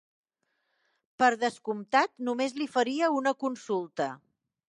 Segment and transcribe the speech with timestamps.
[1.23, 4.09] Per descomptat, només li faria una consulta.